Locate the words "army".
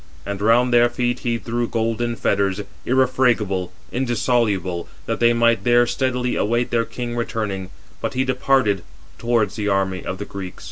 9.67-10.03